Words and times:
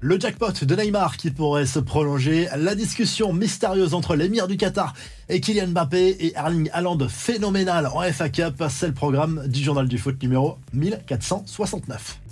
Le 0.00 0.20
jackpot 0.20 0.52
de 0.62 0.76
Neymar 0.76 1.16
qui 1.16 1.30
pourrait 1.30 1.64
se 1.64 1.78
prolonger, 1.78 2.48
la 2.54 2.74
discussion 2.74 3.32
mystérieuse 3.32 3.94
entre 3.94 4.14
l'émir 4.14 4.46
du 4.46 4.58
Qatar 4.58 4.92
et 5.30 5.40
Kylian 5.40 5.68
Mbappé 5.68 6.08
et 6.20 6.34
Erling 6.36 6.68
Haaland 6.74 7.08
phénoménal 7.08 7.86
en 7.86 8.02
FA 8.12 8.28
Cup, 8.28 8.62
c'est 8.68 8.88
le 8.88 8.92
programme 8.92 9.48
du 9.48 9.62
journal 9.62 9.88
du 9.88 9.96
foot 9.96 10.22
numéro 10.22 10.58
1469. 10.74 12.25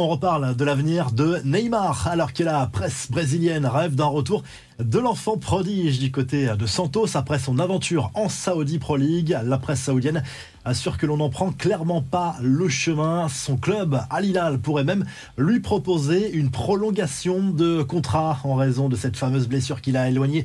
On 0.00 0.06
reparle 0.06 0.54
de 0.54 0.64
l'avenir 0.64 1.10
de 1.10 1.40
Neymar, 1.44 2.06
alors 2.06 2.32
que 2.32 2.44
la 2.44 2.68
presse 2.68 3.10
brésilienne 3.10 3.66
rêve 3.66 3.96
d'un 3.96 4.04
retour 4.04 4.44
de 4.78 4.96
l'enfant 5.00 5.38
prodige 5.38 5.98
du 5.98 6.12
côté 6.12 6.54
de 6.56 6.66
Santos 6.66 7.16
après 7.16 7.40
son 7.40 7.58
aventure 7.58 8.12
en 8.14 8.28
Saudi 8.28 8.78
Pro 8.78 8.96
League. 8.96 9.36
La 9.42 9.58
presse 9.58 9.80
saoudienne 9.80 10.22
assure 10.64 10.98
que 10.98 11.06
l'on 11.06 11.16
n'en 11.16 11.30
prend 11.30 11.50
clairement 11.50 12.00
pas 12.00 12.36
le 12.40 12.68
chemin. 12.68 13.28
Son 13.28 13.56
club, 13.56 14.00
Al 14.08 14.24
Hilal, 14.24 14.60
pourrait 14.60 14.84
même 14.84 15.04
lui 15.36 15.58
proposer 15.58 16.30
une 16.30 16.52
prolongation 16.52 17.50
de 17.50 17.82
contrat 17.82 18.38
en 18.44 18.54
raison 18.54 18.88
de 18.88 18.94
cette 18.94 19.16
fameuse 19.16 19.48
blessure 19.48 19.80
qu'il 19.80 19.96
a 19.96 20.08
éloignée 20.08 20.44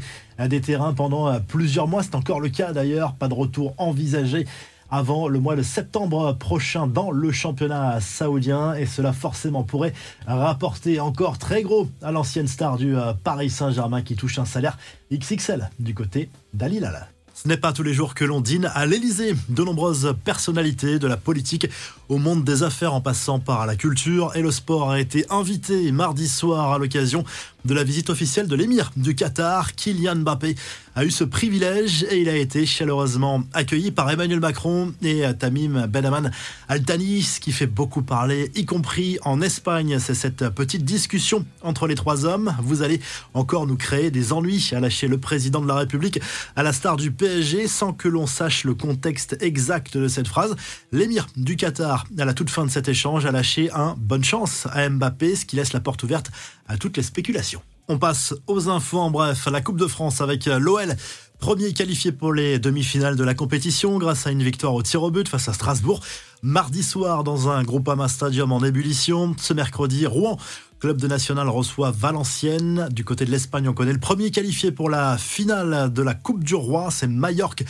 des 0.50 0.62
terrains 0.62 0.96
pendant 0.96 1.40
plusieurs 1.42 1.88
mois. 1.88 2.02
C'est 2.02 2.16
encore 2.16 2.40
le 2.40 2.50
cas 2.50 2.74
d'ailleurs, 2.74 3.14
pas 3.14 3.28
de 3.28 3.36
retour 3.36 3.76
envisagé 3.78 4.48
avant 4.94 5.28
le 5.28 5.40
mois 5.40 5.56
de 5.56 5.64
septembre 5.64 6.38
prochain 6.38 6.86
dans 6.86 7.10
le 7.10 7.32
championnat 7.32 8.00
saoudien 8.00 8.76
et 8.76 8.86
cela 8.86 9.12
forcément 9.12 9.64
pourrait 9.64 9.94
rapporter 10.28 11.00
encore 11.00 11.40
très 11.40 11.64
gros 11.64 11.90
à 12.04 12.12
l'ancienne 12.12 12.48
star 12.48 12.78
du 12.78 12.96
euh, 12.96 13.14
Paris 13.24 13.50
Saint-Germain 13.50 14.04
qui 14.04 14.16
touche 14.16 14.38
un 14.38 14.46
salaire 14.46 14.78
XXL 15.12 15.72
du 15.80 15.96
côté 15.96 16.30
d'Alilal. 16.54 17.08
Ce 17.34 17.48
n'est 17.48 17.58
pas 17.58 17.74
tous 17.74 17.82
les 17.82 17.96
jours 17.96 18.14
que 18.14 18.24
l'on 18.24 18.40
dîne 18.40 18.70
à 18.76 18.86
l'Elysée. 18.86 19.34
De 19.50 19.64
nombreuses 19.64 20.16
personnalités 20.24 21.00
de 21.00 21.08
la 21.08 21.18
politique 21.18 21.68
au 22.08 22.20
monde 22.20 22.44
des 22.44 22.62
affaires 22.62 22.94
en 22.94 23.02
passant 23.02 23.40
par 23.40 23.66
la 23.66 23.76
culture 23.76 24.36
et 24.36 24.44
le 24.44 24.52
sport 24.52 24.92
a 24.92 25.00
été 25.00 25.26
invité 25.32 25.92
mardi 25.92 26.28
soir 26.28 26.72
à 26.72 26.78
l'occasion 26.78 27.24
de 27.66 27.74
la 27.74 27.84
visite 27.84 28.10
officielle 28.10 28.48
de 28.48 28.56
l'émir 28.56 28.92
du 28.96 29.16
Qatar, 29.16 29.76
Kylian 29.76 30.18
Mbappé, 30.18 30.56
a 30.96 31.06
eu 31.06 31.12
ce 31.12 31.24
privilège 31.24 32.06
et 32.12 32.22
il 32.22 32.30
a 32.30 32.36
été 32.36 32.66
chaleureusement 32.66 33.44
accueilli 33.54 33.92
par 33.92 34.10
Emmanuel 34.12 34.40
Macron 34.40 34.94
et 35.02 35.24
Tamim 35.40 35.88
Benaman 35.88 36.32
Al-Thani, 36.68 37.24
ce 37.24 37.40
qui 37.40 37.52
fait 37.52 37.68
beaucoup 37.68 38.04
parler, 38.04 38.52
y 38.56 38.66
compris 38.66 39.18
en 39.24 39.42
Espagne. 39.42 39.98
C'est 40.00 40.14
cette 40.14 40.50
petite 40.50 40.86
discussion 40.86 41.46
entre 41.62 41.88
les 41.88 41.96
trois 41.96 42.26
hommes. 42.26 42.56
Vous 42.62 42.84
allez 42.84 43.00
encore 43.34 43.66
nous 43.66 43.76
créer 43.76 44.12
des 44.12 44.34
ennuis, 44.34 44.72
à 44.74 44.80
lâcher 44.80 45.08
le 45.08 45.18
président 45.18 45.62
de 45.62 45.68
la 45.68 45.76
République 45.76 46.20
à 46.56 46.64
la 46.64 46.74
star 46.74 46.98
du 46.98 47.12
PSG 47.12 47.68
sans 47.68 47.94
que 47.94 48.08
l'on 48.08 48.28
sache 48.28 48.64
le 48.64 48.76
contexte 48.76 49.38
exact 49.42 49.98
de 49.98 50.08
cette 50.08 50.28
phrase. 50.28 50.56
L'émir 50.92 51.28
du 51.36 51.56
Qatar, 51.56 52.06
à 52.18 52.26
la 52.26 52.34
toute 52.34 52.50
fin 52.50 52.66
de 52.66 52.72
cet 52.72 52.88
échange, 52.88 53.26
a 53.26 53.32
lâché 53.32 53.72
un 53.72 53.96
bonne 53.98 54.24
chance 54.24 54.68
à 54.72 54.88
Mbappé, 54.88 55.36
ce 55.36 55.46
qui 55.46 55.56
laisse 55.56 55.74
la 55.74 55.80
porte 55.80 56.04
ouverte 56.04 56.32
à 56.68 56.78
toutes 56.78 56.98
les 56.98 57.04
spéculations. 57.04 57.53
On 57.90 57.98
passe 57.98 58.34
aux 58.48 58.70
infos 58.70 59.00
en 59.00 59.12
bref. 59.12 59.48
La 59.52 59.60
Coupe 59.60 59.78
de 59.78 59.88
France 59.88 60.22
avec 60.22 60.46
l'OL. 60.46 60.96
Premier 61.40 61.74
qualifié 61.74 62.14
pour 62.14 62.32
les 62.32 62.58
demi-finales 62.58 63.18
de 63.18 63.24
la 63.26 63.34
compétition 63.34 63.98
grâce 63.98 64.26
à 64.26 64.32
une 64.32 64.42
victoire 64.42 64.74
au 64.74 64.82
tir 64.82 65.04
au 65.04 65.12
but 65.12 65.28
face 65.28 65.50
à 65.50 65.54
Strasbourg. 65.54 66.00
Mardi 66.42 66.82
soir 66.82 67.26
dans 67.26 67.50
un 67.50 67.62
Groupama 67.64 68.08
Stadium 68.08 68.54
en 68.54 68.64
ébullition. 68.64 69.36
Ce 69.38 69.54
mercredi, 69.54 70.08
Rouen 70.08 70.38
club 70.84 70.98
de 70.98 71.08
national 71.08 71.48
reçoit 71.48 71.92
Valenciennes. 71.92 72.90
Du 72.92 73.06
côté 73.06 73.24
de 73.24 73.32
l'Espagne, 73.32 73.70
on 73.70 73.74
connaît 73.74 73.94
le 73.94 74.02
premier 74.02 74.32
qualifié 74.32 74.70
pour 74.70 74.90
la 74.90 75.18
finale 75.18 75.94
de 75.94 76.02
la 76.02 76.14
Coupe 76.14 76.44
du 76.44 76.56
Roi. 76.56 76.90
C'est 76.92 77.08
Mallorca 77.08 77.64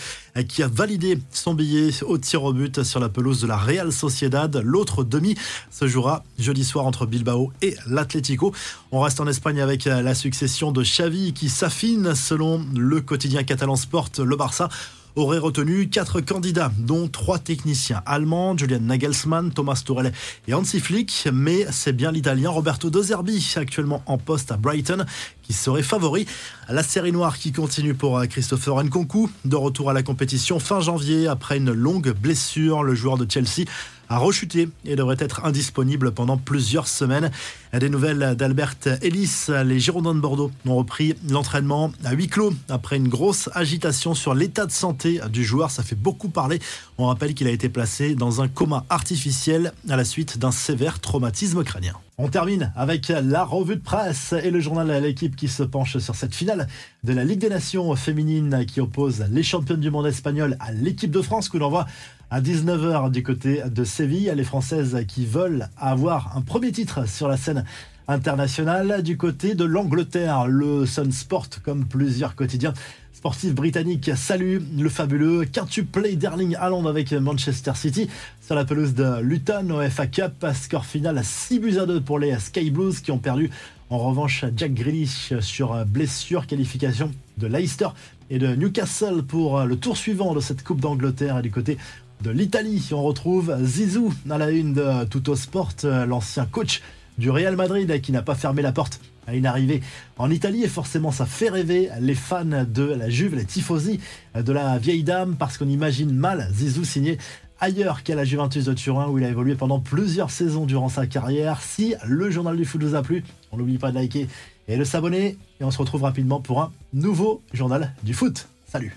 qui 0.48 0.64
a 0.64 0.68
validé 0.68 1.20
son 1.30 1.54
billet 1.54 1.92
au 2.08 2.18
tir 2.18 2.44
au 2.44 2.54
but 2.54 2.82
sur 2.82 3.00
la 3.00 3.10
pelouse 3.10 3.40
de 3.40 3.46
la 3.46 3.56
Real 3.56 3.92
Sociedad. 3.92 4.60
L'autre 4.66 5.04
demi 5.04 5.36
se 5.70 5.88
jouera 5.88 6.24
jeudi 6.40 6.64
soir 6.64 6.88
entre 6.88 7.06
Bilbao 7.06 7.52
et 7.62 7.76
l'Atlético. 7.86 8.52
On 8.92 9.02
reste 9.02 9.20
en 9.20 9.28
Espagne 9.28 9.62
avec 9.62 9.86
la 9.86 10.16
succession 10.16 10.72
de 10.72 10.82
Xavi 10.82 11.34
qui 11.34 11.50
s'affine 11.50 12.16
selon 12.16 12.66
le 12.76 13.00
quotidien 13.00 13.44
catalan 13.44 13.76
Sport, 13.76 14.10
le 14.26 14.36
Barça 14.36 14.70
aurait 15.16 15.38
retenu 15.38 15.90
quatre 15.90 16.22
candidats, 16.22 16.72
dont 16.78 17.08
trois 17.08 17.40
techniciens 17.40 18.02
allemands, 18.06 18.58
Julian 18.58 18.80
Nagelsmann, 18.82 19.52
Thomas 19.52 19.82
Tuchel 19.86 20.12
et 20.48 20.54
Hansi 20.54 20.80
Flick. 20.80 21.28
Mais 21.32 21.66
c'est 21.72 21.94
bien 21.94 22.12
l'italien 22.12 22.50
Roberto 22.50 22.90
De 22.90 23.02
Zerbi, 23.02 23.54
actuellement 23.56 24.04
en 24.06 24.18
poste 24.18 24.52
à 24.52 24.58
Brighton, 24.58 25.06
qui 25.42 25.54
serait 25.54 25.84
favori. 25.84 26.26
La 26.70 26.84
série 26.84 27.12
noire 27.12 27.38
qui 27.38 27.52
continue 27.52 27.94
pour 27.94 28.22
Christopher 28.28 28.84
Nkunku, 28.84 29.30
de 29.46 29.56
retour 29.56 29.90
à 29.90 29.94
la 29.94 30.04
compétition 30.04 30.60
fin 30.60 30.80
janvier 30.80 31.28
après 31.28 31.58
une 31.58 31.72
longue 31.72 32.14
blessure. 32.14 32.84
Le 32.84 32.96
joueur 32.96 33.18
de 33.18 33.30
Chelsea 33.30 33.66
a 34.14 34.18
rechuté 34.18 34.70
et 34.86 34.96
devrait 34.96 35.18
être 35.18 35.44
indisponible 35.44 36.12
pendant 36.12 36.38
plusieurs 36.38 36.88
semaines. 36.88 37.32
Des 37.74 37.90
nouvelles 37.90 38.36
d'Albert 38.36 38.76
Ellis, 39.02 39.48
les 39.66 39.80
Girondins 39.80 40.14
de 40.14 40.20
Bordeaux 40.20 40.52
ont 40.68 40.76
repris 40.76 41.16
l'entraînement 41.28 41.92
à 42.04 42.14
huis 42.14 42.28
clos 42.28 42.54
après 42.70 42.98
une 42.98 43.08
grosse 43.08 43.50
agitation 43.54 44.14
sur 44.14 44.36
l'état 44.36 44.68
de 44.68 44.72
santé 44.72 45.20
du 45.32 45.44
joueur. 45.44 45.72
Ça 45.72 45.82
fait 45.82 45.96
beaucoup 45.96 46.30
parler. 46.30 46.60
On 47.00 47.08
rappelle 47.08 47.34
qu'il 47.34 47.48
a 47.48 47.52
été 47.52 47.70
placé 47.70 48.14
dans 48.14 48.42
un 48.42 48.48
coma 48.48 48.86
artificiel 48.90 49.74
à 49.90 49.96
la 49.96 50.06
suite 50.06 50.38
d'un 50.38 50.52
sévère 50.52 51.00
traumatisme 51.00 51.64
crânien. 51.64 51.96
On 52.20 52.28
termine 52.28 52.72
avec 52.76 53.08
la 53.08 53.44
revue 53.44 53.76
de 53.76 53.82
presse 53.82 54.34
et 54.34 54.52
le 54.52 54.60
journal 54.60 54.92
à 54.92 55.00
l'équipe 55.00 55.36
qui 55.36 55.48
se 55.48 55.64
penche 55.64 55.98
sur 55.98 56.14
cette 56.14 56.36
finale 56.36 56.68
de 57.04 57.12
la 57.12 57.24
Ligue 57.24 57.40
des 57.40 57.50
Nations 57.50 57.96
féminine 57.96 58.68
qui 58.68 58.82
oppose 58.82 59.26
les 59.32 59.42
championnes 59.42 59.80
du 59.80 59.90
monde 59.90 60.06
espagnol 60.06 60.56
à 60.60 60.72
l'équipe 60.72 61.10
de 61.10 61.24
France 61.24 61.50
que 61.50 61.58
l'on 61.58 61.72
voit 61.72 61.88
à 62.30 62.40
19h 62.40 63.10
du 63.10 63.24
côté 63.24 63.64
de 63.66 63.84
Séville. 63.84 64.32
Les 64.36 64.44
Françaises 64.44 65.04
qui 65.08 65.26
veulent 65.26 65.70
avoir 65.76 66.38
un 66.38 66.42
premier 66.42 66.72
titre 66.72 67.10
sur 67.10 67.28
la 67.28 67.36
scène 67.36 67.66
internationale. 68.08 69.02
Du 69.02 69.18
côté 69.18 69.56
de 69.56 69.64
l'Angleterre, 69.64 70.46
le 70.46 70.86
Sun 70.86 71.12
Sport, 71.12 71.48
comme 71.64 71.86
plusieurs 71.86 72.36
quotidiens 72.36 72.76
sportifs 73.24 73.56
britanniques, 73.56 74.12
salue 74.18 74.58
le 74.78 74.90
fabuleux 74.90 75.46
quintuplé 75.46 76.18
d'Erling 76.18 76.58
Haaland 76.60 76.86
avec 76.86 77.14
Manchester 77.14 77.72
City? 77.74 78.10
Sur 78.42 78.54
la 78.54 78.66
pelouse 78.66 78.96
de 78.96 79.22
Luton 79.22 79.70
au 79.70 79.90
FA 79.90 80.08
Cup. 80.08 80.46
Score 80.54 80.86
final 80.86 81.22
6 81.24 81.60
buts 81.60 81.78
à 81.78 81.86
2 81.86 82.02
pour 82.02 82.20
les 82.20 82.38
Sky 82.38 82.70
Blues 82.70 83.00
qui 83.00 83.12
ont 83.12 83.20
perdu 83.20 83.50
en 83.90 83.98
revanche 84.00 84.44
Jack 84.58 84.74
Grealish 84.74 85.40
sur 85.40 85.86
blessure, 85.86 86.48
qualification 86.48 87.12
de 87.38 87.48
Leicester 87.48 87.88
et 88.30 88.40
de 88.40 88.56
Newcastle 88.56 89.24
pour 89.24 89.62
le 89.62 89.78
tour 89.78 89.96
suivant 89.96 90.34
de 90.34 90.42
cette 90.42 90.62
Coupe 90.62 90.82
d'Angleterre 90.82 91.38
et 91.38 91.42
du 91.42 91.50
côté 91.50 91.78
de 92.26 92.30
l'Italie. 92.30 92.90
On 92.92 93.04
retrouve 93.04 93.56
Zizou 93.64 94.14
à 94.30 94.38
la 94.38 94.52
une 94.52 94.74
de 94.74 95.06
Tutto 95.06 95.38
Sport, 95.38 95.76
l'ancien 95.86 96.46
coach 96.46 96.82
du 97.18 97.30
Real 97.30 97.56
Madrid 97.56 98.02
qui 98.02 98.12
n'a 98.12 98.22
pas 98.22 98.36
fermé 98.36 98.62
la 98.62 98.72
porte 98.72 99.00
à 99.28 99.36
une 99.36 99.46
arrivée 99.46 99.82
en 100.18 100.30
Italie 100.30 100.64
et 100.64 100.68
forcément 100.68 101.12
ça 101.12 101.26
fait 101.26 101.50
rêver 101.50 101.90
les 102.00 102.16
fans 102.16 102.46
de 102.46 102.84
la 102.84 103.10
Juve, 103.10 103.36
les 103.36 103.46
tifosi 103.46 104.00
de 104.36 104.52
la 104.52 104.78
vieille 104.78 105.04
dame 105.04 105.36
parce 105.38 105.58
qu'on 105.58 105.70
imagine 105.70 106.12
mal 106.12 106.50
Zizou 106.52 106.84
signer 106.84 107.18
ailleurs 107.60 108.04
qu'à 108.04 108.16
la 108.16 108.26
Juventus 108.26 108.66
de 108.66 108.74
Turin 108.74 109.08
où 109.08 109.18
il 109.18 109.24
a 109.24 109.30
évolué 109.30 109.56
pendant 109.56 109.80
plusieurs 109.80 110.32
saisons 110.32 110.66
durant 110.66 110.90
sa 110.90 111.08
carrière. 111.08 111.62
Si 111.62 111.96
le 112.06 112.30
journal 112.30 112.58
du 112.58 112.66
foot 112.66 112.84
vous 112.84 112.96
a 112.96 113.02
plu, 113.02 113.24
on 113.52 113.58
n'oublie 113.58 113.78
pas 113.78 113.92
de 113.92 113.96
liker 113.96 114.28
et 114.68 114.78
de 114.78 114.84
s'abonner 114.84 115.38
et 115.60 115.64
on 115.64 115.72
se 115.72 115.78
retrouve 115.78 116.04
rapidement 116.04 116.42
pour 116.42 116.62
un 116.62 116.72
nouveau 116.94 117.42
journal 117.54 117.94
du 118.04 118.14
foot. 118.14 118.48
Salut 118.68 118.94